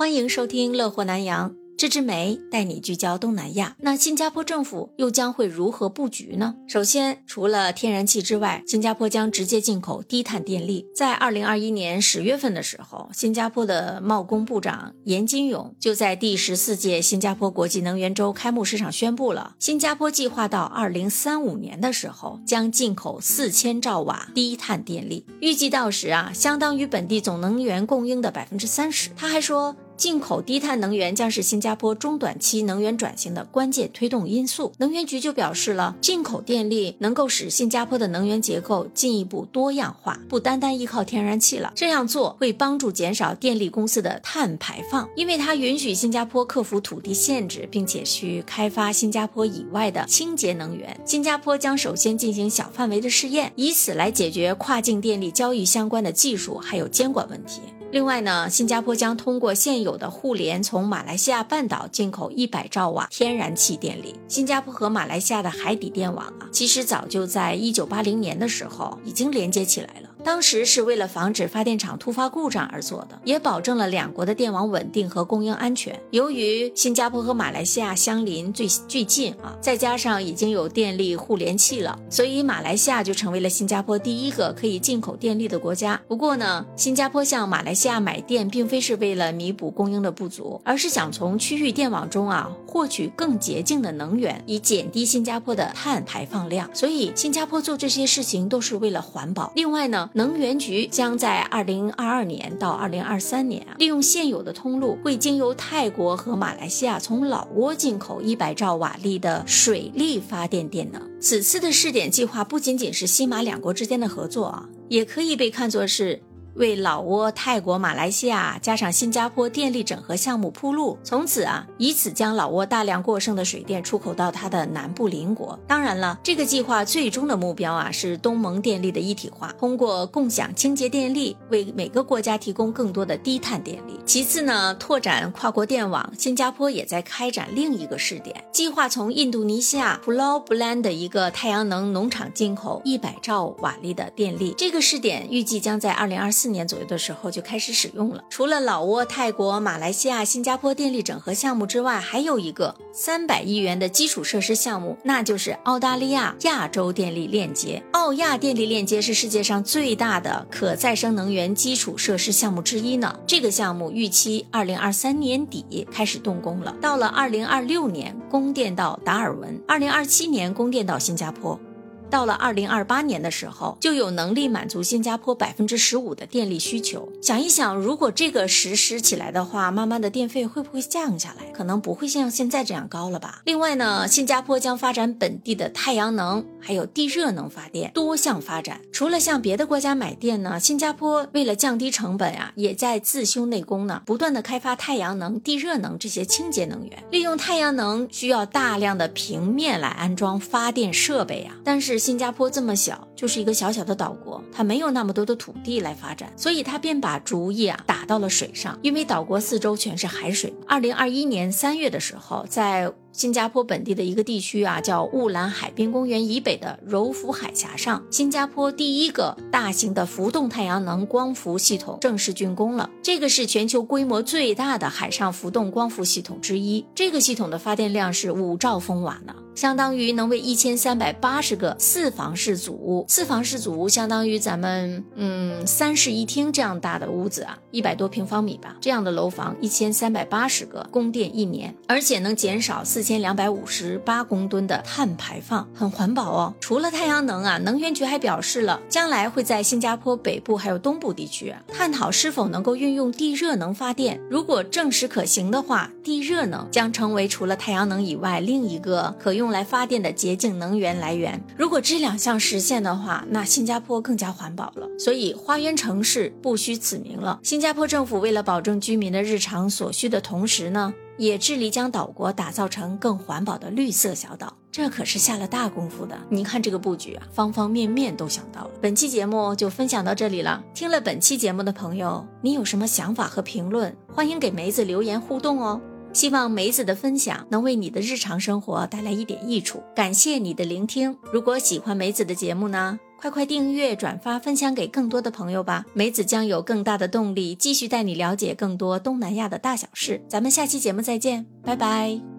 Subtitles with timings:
[0.00, 1.50] 欢迎收听《乐活南洋》。
[1.76, 6.54] 这支梅带你聚焦东南亚，那新加坡政府又将会如何布局呢？
[6.66, 10.86] 首先，除了天然气之外，新加坡将直接进口低碳电力。
[10.96, 29.10] 在二零二一年十月份的时候，新加坡的贸工部长严金勇就在第十四届新加坡国际能源周开幕式上宣布了，新加坡计划到二零三五年的时候将进口四千兆瓦低碳电力，预计到时啊，相当于本地总能源供应的百分之三十。
[29.14, 29.76] 他还说。
[30.00, 34.72] 进口低碳能源将是新加坡中短期能源转型的关键推动因素。
[34.78, 41.70] 能源局就表示了，进口电力能够使新加坡的能源结构进一步多样化，不单单依靠天然气了。
[41.76, 50.98] 这样做会帮助减少电力公司的碳排放，因为它允许新加坡克服土地限制，并且去开发新加坡以外的清洁能源。
[51.04, 57.60] 新加坡将首先进行小范围的试验，以此来解决跨境电力交易相关的技术还有监管问题。
[57.92, 64.14] 另外呢，新加坡将通过现有的互联，从马来西亚半岛进口一百兆瓦天然气电力。
[64.28, 70.08] 新加坡和马来西亚的海底电网啊，其实早就在一九八零年的时候已经连接起来了。
[70.22, 75.98] 当时是为了防止发电厂突发故障而做的，也保证了两国的电网稳定和供应安全。
[76.10, 86.00] 由于新加坡和马来西亚相邻最最近啊，再加上已经有电力互联器了，所以马来西亚就成为了新加坡第一个可以进口电力的国家。
[86.06, 96.68] 不过呢，新加坡向马来西亚买电，并非是为了弥补供应的不足，而是想从区域电网中啊获取更洁净的能源，以减低新加坡的碳排放量。
[96.74, 99.52] 所以新加坡做这些事情都是为了环保。
[99.54, 100.08] 另外呢。
[100.12, 111.00] 能源局将在二零二二年到二零二三年啊，利用现有的通路，会经由泰国和马来西亚从老挝进口一百兆瓦力的水力发电电能。
[111.20, 116.20] 此次的试点计划不仅仅是西马两国之间的合作啊，也可以被看作是。
[116.54, 125.58] 为老挝、泰国、马来西亚加上新加坡电力整合项目铺路，从此啊，以此将老挝大量过剩的水电出口到它的南部邻国。
[125.66, 134.00] 当然了，这个计划最终的目标啊，是东盟电力的一体化，通过共享清洁电力，为每个国家提供更多的低碳电力。
[134.04, 144.52] 其次呢，拓展跨国电网，新加坡也在开展另一个试点计划，从印度尼西亚 Pulau b l a n 的一个太阳能农场进口一百兆瓦力的电力。
[144.58, 146.39] 这个试点预计将在二零二四。
[146.40, 148.24] 四年左右的时候就开始使用了。
[148.30, 157.82] 除了老挝、泰国、马来西亚、新加坡电力整合项目之外，还有一个三百亿元的基础设施项目，那就是澳大利亚亚洲电力链接。
[157.92, 163.14] 澳亚电力链接是世界上最大的可再生能源基础设施项目之一呢。
[163.26, 171.60] 这个项目预期二零二三年底开始动工了，到了二零二六年供电到达尔文，二零二七年供电到新加坡。
[172.10, 177.08] 到了二零二八年的时候，就有能力满足新加坡百分之十五的电力需求。
[177.22, 181.46] 想一想，如果这个实施起来的话，慢慢的电费会不会降下来？
[181.52, 183.42] 可能不会像现在这样高了吧。
[183.44, 188.80] 另外呢，新加坡将发展本地的太阳能，还有地热能发电，多项发展。
[188.92, 197.04] 除了向别的国家买电呢，新加坡为了降低成本啊，也在自修内功呢，不断的开发太阳能、地热能这些清洁能源。
[197.12, 201.99] 利用太阳能需要大量的平面来安装发电设备啊，但是。
[202.00, 210.52] 新加坡这么小，就是一个小小的岛国，它没有那么多的土地来发展，所以他便把主意啊打到了水上，因为岛国四周全是海水。
[210.66, 222.88] 二零二一年三月的时候，在新加坡本地的一个地区啊，叫雾兰海滨公园以北的柔佛海峡上，新加坡第一个大型的浮动太阳能光伏系统正式竣工了。
[223.02, 226.84] 这个是全球规模最大的海上浮动光伏系统之一。
[226.94, 242.99] 这个系统的发电量是五兆风瓦呢，相当于能为一千三百八十个四房式组屋，四房式组屋相当于咱们嗯三室一厅这样大的屋子啊，一百多平方米吧，这样的楼房一千三百八十个供电一年，而且能减少四。
[243.00, 246.54] 四千两百五十八公吨的碳排放，很环保哦。
[246.60, 254.20] 除了太阳能啊，能源局还表示了，将来会在新加坡北部还有东部地区探讨是否能够运用地热能发电。
[254.28, 261.42] 如果证实可行的话，地热能将成为除了太阳能以外另一个可用来发电的洁净能源来源。
[261.56, 264.86] 如果这两项实现的话，那新加坡更加环保了。
[264.98, 267.40] 所以，花园城市不虚此名了。
[267.42, 268.42] 新加坡政府为了。
[268.42, 270.92] 保证居民的日常所需的同时呢？
[271.20, 276.18] 也致力将岛国打造成更环保的绿色小岛，这可是下了大功夫的。
[276.30, 278.70] 你看这个布局啊，方方面面都想到了。
[278.80, 280.64] 本期节目就分享到这里了。
[280.72, 283.94] 听了本期节目的朋友，你有什么想法和评论？
[284.10, 285.78] 欢迎给梅子留言互动哦。
[286.14, 289.82] 希望梅子的分享能为你的日常生活带来一点益处。
[289.94, 291.14] 感谢你的聆听。
[291.30, 292.98] 如果喜欢梅子的节目呢？
[293.20, 295.84] 快快订阅、转发、分享给更多的朋友吧！
[295.92, 300.22] 梅子将有更大的动力继续带你了解更多东南亚的大小事。
[300.26, 302.29] 咱们下期节目再见，拜拜。